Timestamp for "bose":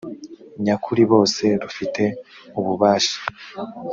1.11-1.45